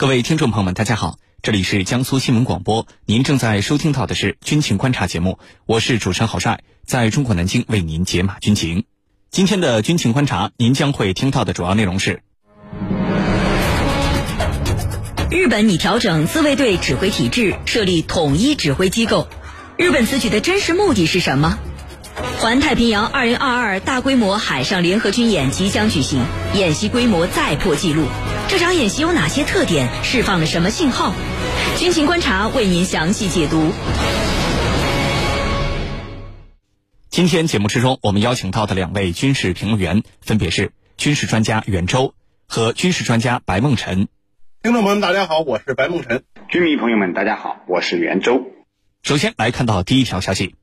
[0.00, 8.84] 各位听众朋友们，大家好，这里是江苏新闻广播，您正在收听到的是军情观察节目，我是主持人郝帅，在中国南京为您解码军情。
[9.32, 12.22] 今天的军情观察，您将会听到的主要内容是：
[15.32, 19.26] 日本拟调整自卫队指挥体制，设立统一指挥机构。
[19.76, 21.58] 日本此举的真实目的是什么？
[22.38, 26.22] 环太平洋二零二二大规模海上联合军演即将举行，
[26.54, 28.06] 演习规模再破纪录。
[28.48, 29.90] 这场演习有哪些特点？
[30.02, 31.12] 释放了什么信号？
[31.76, 33.72] 军情观察为您详细解读。
[37.10, 42.14] 今天节目之中，我们邀请到的两位军事评论员分别是军事专家袁周
[42.46, 44.08] 和军事专家白梦辰。
[44.62, 46.24] 听众朋友们，大家好，我是白梦辰。
[46.48, 48.46] 军迷朋友们，大家好，我是袁周。
[49.02, 50.54] 首先来看到第一条消息，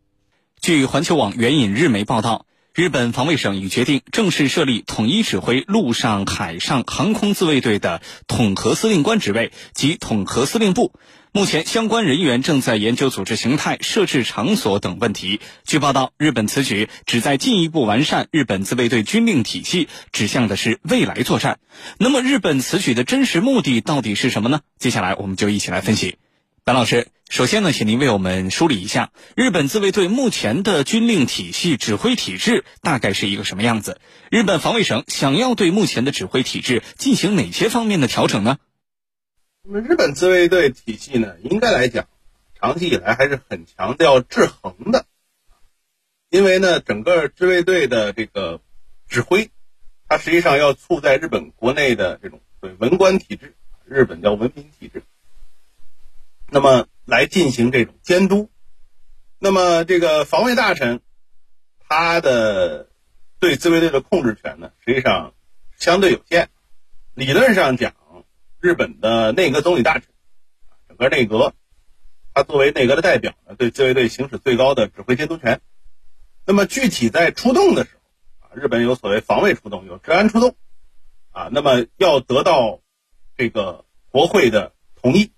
[0.60, 10.92] 据环球网援引日媒报道，日本防卫省已决定正式设立统一指挥陆上、海上航空自卫队的统合司令官职位及统合司令部。
[11.32, 15.40] 目前，相关人员正在研究组织形态、设置场所等问题。
[15.64, 21.60] 据报道，日本此举旨在进一步完善日本自卫队军令体系，指向的是未来作战。
[21.98, 24.60] 那么，日本此举的真实目的到底是什么呢？
[24.78, 26.18] 接下来，我们就一起来分析。
[26.66, 34.02] 白老师，首先呢，请您为我们梳理一下日本自卫队目前的军令体系、指挥体制大概是一个什么样子？
[34.32, 38.58] 日本防卫省想要对目前的指挥体制进行哪些方面的调整呢？
[39.62, 42.08] 那么，日本自卫队体系呢，应该来讲，
[42.60, 45.06] 长期以来还是很强调制衡的，
[46.32, 48.60] 因为呢，整个自卫队的这个
[49.08, 49.52] 指挥，
[50.08, 53.54] 它实际上要处在日本国内的这种对文官体制，
[53.86, 55.04] 日本叫文民体制。
[56.48, 58.50] 那么来进行这种监督，
[59.40, 61.02] 那么这个防卫大臣，
[61.80, 62.90] 他的
[63.40, 65.34] 对自卫队的控制权呢，实际上
[65.78, 66.50] 相对有限。
[67.14, 67.94] 理论上讲，
[68.60, 70.08] 日本的内阁总理大臣，
[70.88, 71.54] 整个内阁，
[72.34, 75.62] 他作为内阁的代表呢，对自卫队行使最高的指挥监督权。
[76.46, 77.92] 那么具体在出动的时
[78.40, 80.56] 候，啊，日本有所谓防卫出动，有治安出动，
[81.32, 82.82] 啊，那么要得到
[83.36, 85.32] 这个国会的同意。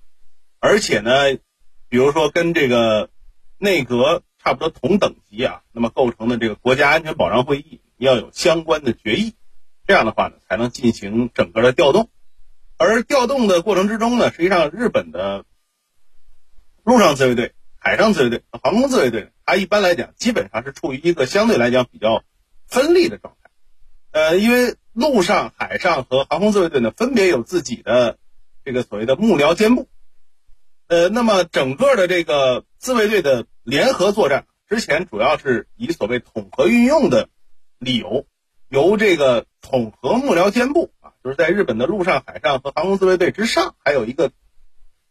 [0.60, 1.36] 而且呢，
[1.90, 3.10] 比如说跟这个
[3.58, 9.36] 内阁差不多同等级啊，那么构成的这个国家安全保障会议要有相关的决议，
[9.86, 12.10] 这样的话呢，才能进行整个的调动。
[12.78, 15.46] 而调动的过程之中呢，实际上日本的
[16.84, 22.24] 陆上自卫队、海上自卫队和航空自卫队，它一般来讲基本上是处于一个相对来讲比较
[22.68, 23.50] 分立的状态。
[24.12, 28.18] 呃，因为陆上、海上和航空自卫队呢，分别有自己的
[28.66, 29.88] 这个所谓的幕僚监部。
[30.88, 37.28] 呃，那么整个的这个自卫队的联合作战，之前主要是以所谓统合运用的
[37.78, 38.26] 理由，
[38.70, 44.32] 由这个统合幕僚监部啊，就是在日本的陆上、海上和航空自卫队之上，还有一个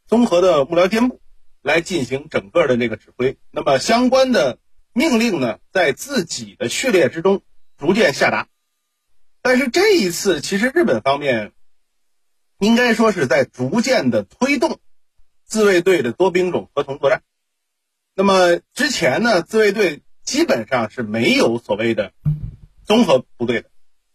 [0.06, 1.20] 综合的幕僚监部
[1.60, 3.36] 来进行整个的这个指挥。
[3.50, 4.58] 那么相关的
[4.94, 7.42] 命令呢，在自己的序列之中
[7.76, 8.48] 逐渐下达。
[9.42, 11.52] 但是这一次，其实日本方面
[12.60, 14.80] 应该说是在逐渐的推动。
[15.46, 17.22] 自卫队的多兵种合同作战，
[18.16, 22.12] 那么之前呢，自卫队基本上是没有所谓的
[22.84, 23.70] 综合部队的，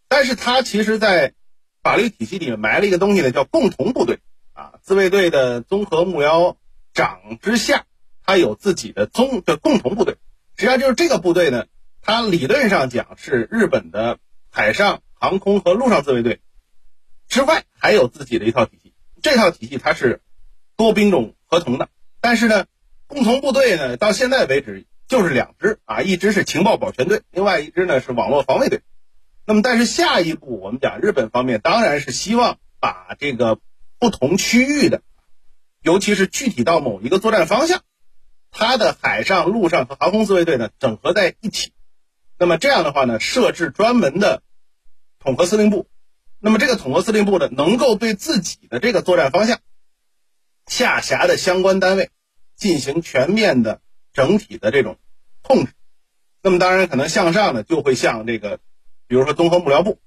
[0.08, 1.32] 但是它其实，在
[1.82, 4.20] 法律体系里面埋了一个东西呢，叫共同部队
[4.52, 4.74] 啊。
[4.82, 6.58] 自卫队的综合目标
[6.92, 7.86] 长之下，
[8.22, 10.18] 它有自己的综的共同部队，
[10.56, 11.64] 实际上就是这个部队呢，
[12.02, 14.18] 它理论上讲是日本的
[14.50, 16.42] 海上航空和陆上自卫队
[17.26, 18.92] 之外，还有自己的一套体系。
[19.22, 20.20] 这套体系它是。
[20.82, 21.88] 多兵种合同的，
[22.20, 22.66] 但是呢，
[23.06, 28.80] 共同部队呢，到现在为止就是两支啊，一支是情报保全队，另外一支呢是网络防卫队。
[29.46, 33.60] 那么，但是下一步我们讲，日本方面当然是希望把这个
[34.00, 35.02] 不同区域的，
[35.82, 37.82] 尤其是具体到某一个作战方向，
[38.50, 41.70] 它的海上、陆上和航空自卫队呢整合在一起。
[42.40, 44.42] 那么这样的话呢，设置专门的
[45.20, 45.86] 统合司令部。
[46.40, 49.60] 那么这个统合司令部呢，能够对自己的这个作战方向。
[50.66, 52.10] 下辖的相关单位
[52.56, 53.80] 进行全面的
[54.12, 54.98] 整体的这种
[55.42, 55.72] 控制，
[56.42, 58.58] 那么当然可能向上呢，就会向这个，
[59.06, 59.98] 比如说综合幕僚部，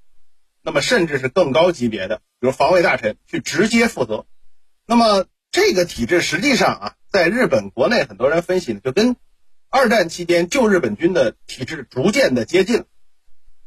[0.62, 4.26] 那么甚至是更高级别的，比如防卫大臣去直接负责。
[4.86, 9.16] 那么这个体制实际上啊，在日本国内很多人分析呢，就跟
[9.70, 12.86] 二战期间旧日本军的体制逐渐的接近。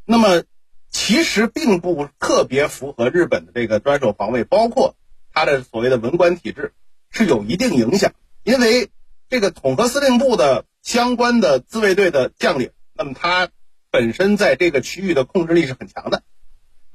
[0.04, 0.44] 那么
[0.90, 4.96] 其实并不特别符合日本的这个专守防卫，包括
[5.38, 6.72] 他的所谓的文官体制。
[7.10, 8.12] 是有一定影响，
[8.44, 8.90] 因为
[9.30, 13.48] 这个统合司令部的相关的自卫队的将领，那么他
[13.90, 16.22] 本身在这个区域的控制力是很强的。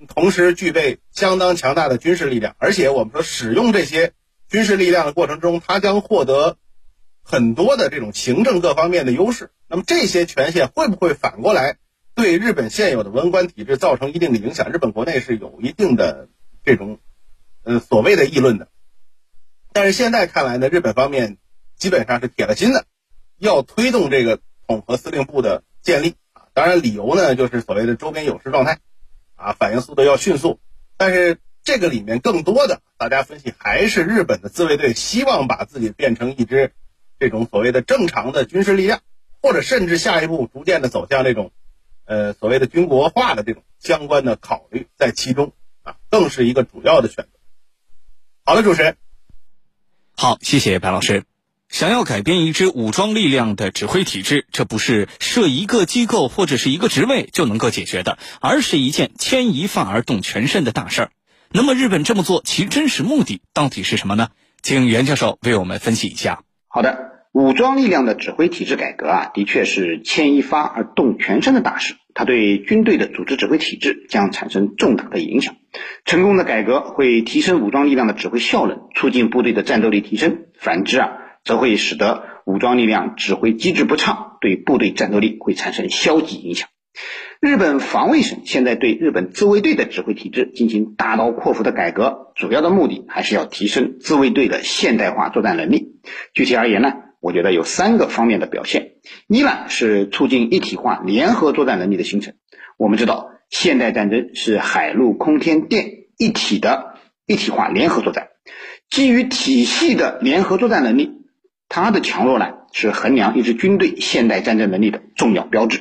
[0.07, 4.13] 同时具备相当强大的军事力量，而且我们说使用这些
[4.47, 6.57] 军事力量的过程中，他将获得
[7.23, 9.49] 很多的这种行政各方面的优势。
[9.67, 11.77] 那么这些权限会不会反过来
[12.13, 14.71] 对日本现有的文官体制造成一定的影响？
[14.71, 16.27] 日本国内是有一定的
[16.63, 16.99] 这种
[17.63, 18.69] 呃所谓的议论的。
[19.71, 21.37] 但是现在看来呢，日本方面
[21.75, 22.85] 基本上是铁了心的，
[23.39, 26.43] 要推动这个统合司令部的建立啊。
[26.53, 28.79] 当然，理由呢就是所谓的周边有事状态，
[29.35, 30.59] 啊，反应速度要迅速。
[30.95, 36.71] 但是这个里面更多的，大家分析还是日本的自卫队希望把自己变成一支
[37.19, 39.01] 这种所谓的正常的军事力量，
[39.41, 41.51] 或者甚至下一步逐渐的走向这种
[42.05, 47.39] 呃所谓的军国化的这种相关的考虑在其中啊，更是一个主要的选择。
[48.45, 48.97] 好了，主持人。
[50.17, 51.23] 好，谢谢白老师。
[51.69, 61.11] 想要改变一支武装力量的指挥体制，这不是设一个机构或者是一个职位就能够解决的，而是一件牵一发而动全身的大事儿。
[61.51, 64.27] 那么，日本这么做其真实目的到底是什么呢？
[64.61, 66.43] 请袁教授为我们分析一下。
[66.67, 71.95] 好的，武装力量的指挥体制改革啊，的确是牵一发而动全身的大事。
[72.13, 75.55] 它对军队的组织指挥体制将产生重大的影响。
[76.05, 81.09] 成功的改革会提升武装力量的指挥效能，促进部队的战斗力提升；反之啊，
[81.43, 86.69] 则会使得武装力量指挥机制不畅，对部队战斗力会产生消极影响。
[87.39, 95.99] 日本防卫省现在对日本自卫队的指挥体制进行大刀阔斧的改革，主要的目的还是要提升自卫队的现代化作战能力。
[96.33, 96.93] 具体而言呢？
[97.23, 98.95] 我觉得有三个方面的表现，
[99.29, 102.33] 一呢是促进一体化联合作战能力的形成。
[102.75, 105.85] 我们知道，现代战争是海陆空天电
[106.17, 108.27] 一体的一体化联合作战，
[108.89, 111.11] 基于体系的联合作战能力，
[111.69, 115.79] 它的强弱呢是衡量一支军队现代战争能力的重要标志。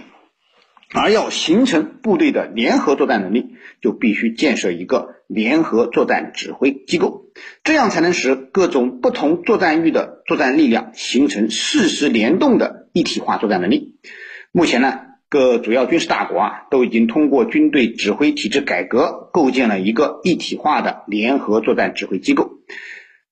[0.95, 7.27] 而要形成部队的联合作战能力，就必须建设一个联合作战指挥机构，
[7.65, 13.97] 这样才能使各种不同作战域的作战力量形成适时联动的一体化作战能力。
[14.53, 15.01] 目前呢，
[15.31, 22.59] 各主要军事大国啊都已经通过军队指挥体制改革，构建了一个一体化的联合作战指挥机构。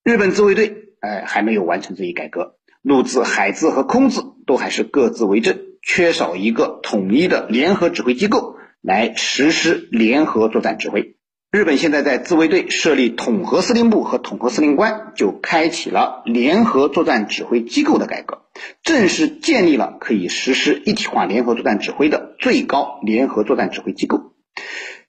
[0.02, 5.58] 日本自卫队哎还没有完成这一改革，陆自、海自和空自都还是各自为政。
[5.82, 11.16] 缺少一个统一的联合指挥机构来实施联合作战指挥。
[11.50, 18.42] 日本现在在自卫队设立统合司令部和统合司令官，就开启了联合作战指挥机构的改革，
[18.84, 24.32] 正式建立了可以实施一体化联合作战指挥的最高联合作战指挥机构。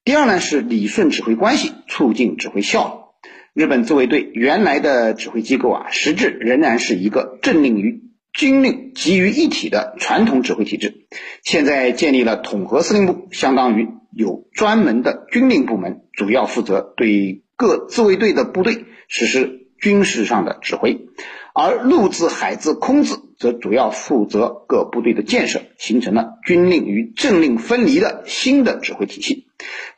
[0.03, 3.13] 第二呢是理顺指挥关系，促进指挥效
[3.53, 3.63] 率。
[3.63, 8.10] 日本自卫队原来的指挥机构啊，实质仍然是一个政令于。
[8.33, 11.05] 军令集于一体的传统指挥体制，
[11.43, 21.07] 现在建立了统合司令部，相当于有专门的军令部门，主要负责对各自卫队的部队实施军事上的指挥，
[21.53, 29.47] 而陆自、海自、空自则主要负责各部队的建设，形成了军令与政令分离的新的指挥体系。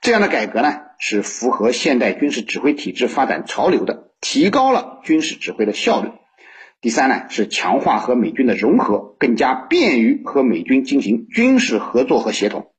[0.02, 6.10] 这样的改革呢，是符合现代军事指挥体制发展潮流的，提高了军事指挥的效率。
[6.84, 12.72] 第三呢，是强化和美军的融合，更加便于和美军进行军事合作和协同。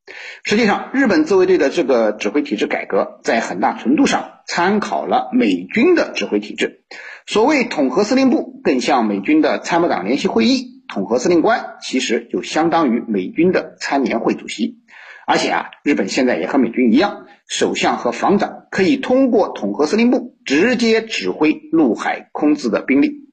[0.45, 6.83] 实际上，日本自卫队的这个指挥体制改革，在很大程度上参考了美军的指挥体制。
[7.27, 14.81] 所谓统合司令部，更像美军的参谋长联席会议；统合司令官其实就相当于美军的参联会主席。
[15.27, 23.24] 而且啊，日本现在也和美军一样，首相和防长可以通过统合司令部直接指挥陆海空自的兵力。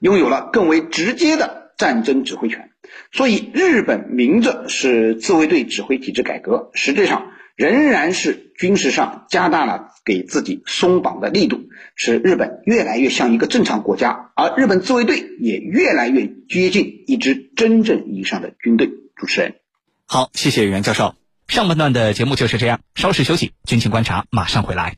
[0.00, 2.70] 拥有了更为直接的战争指挥权，
[3.12, 18.90] 所以日本明着是自卫队指挥体制改革，实质上仍然是军事上加大了给自己松绑的力度，使日本越来越像一个正常国家，而日本自卫队也越来越接近一支真正意义上的军队。
[19.14, 19.54] 主持人，
[20.06, 21.14] 好，谢谢袁教授。
[21.46, 24.96] 上半段的节目就是这样，稍事休息，军情观察马上回来。